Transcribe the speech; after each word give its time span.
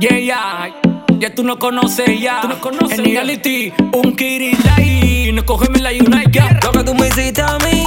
Yeah, 0.00 0.16
yeah. 0.16 0.70
Ya 1.18 1.34
tú 1.34 1.42
no 1.42 1.58
conoces 1.58 2.20
ya. 2.20 2.40
Tú 2.40 2.48
no 2.48 2.60
conoces 2.60 3.00
en 3.00 3.04
reality, 3.04 3.72
un 3.92 4.14
kiritai. 4.14 5.32
No 5.32 5.44
cógeme 5.44 5.80
la 5.80 5.90
United. 5.90 6.62
Lo 6.62 6.70
que 6.70 6.84
tú 6.84 6.94
me 6.94 7.08
hiciste 7.08 7.42
a 7.42 7.58
mí. 7.58 7.77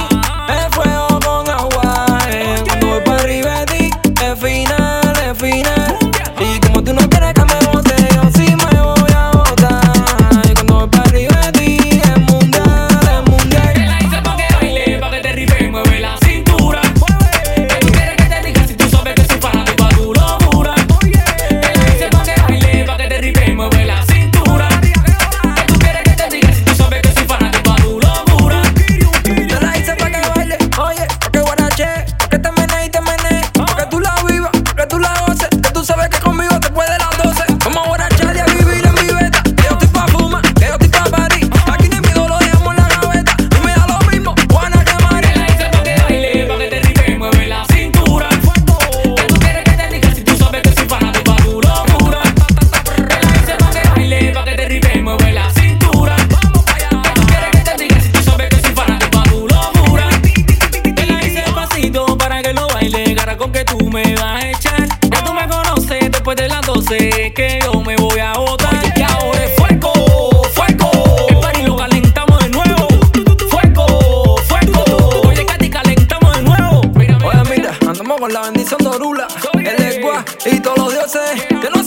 con 78.18 78.32
la 78.32 78.42
bendición 78.42 78.78
de 78.82 78.88
Orula, 78.88 79.28
el 79.54 79.82
Egua 79.82 80.24
y 80.44 80.60
todos 80.60 80.78
los 80.78 80.92
dioses 80.92 81.46
que 81.48 81.70
no 81.70 81.81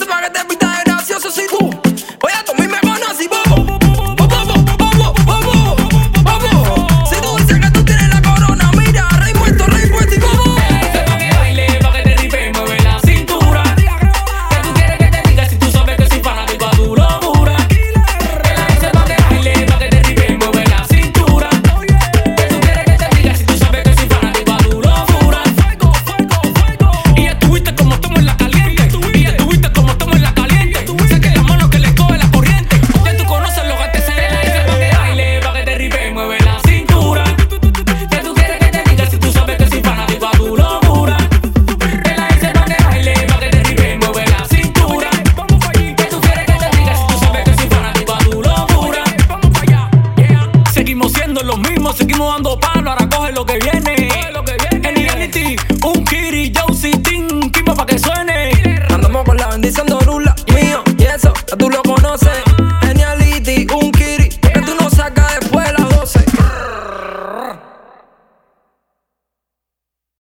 los 51.45 51.59
mismos, 51.59 51.95
seguimos 51.95 52.33
dando 52.33 52.59
palo, 52.59 52.91
ahora 52.91 53.07
coge 53.07 53.31
lo 53.31 53.45
que 53.45 53.59
viene. 53.59 54.07
Coge 54.07 54.31
lo 54.31 54.43
que 54.43 54.57
viene. 54.69 54.89
En 54.89 54.95
reality, 54.95 55.55
un 55.83 56.03
Kiri, 56.03 56.51
Josie, 56.55 56.97
Tim, 56.97 57.51
Kimba 57.51 57.75
pa' 57.75 57.85
que 57.85 57.99
suene. 57.99 58.51
Andamos 58.89 59.23
con 59.23 59.37
la 59.37 59.47
bendición 59.49 59.85
de 59.87 59.93
Orula, 59.93 60.35
mío, 60.53 60.83
y 60.97 61.03
eso, 61.03 61.31
tú 61.57 61.69
lo 61.69 61.81
conoces. 61.83 62.44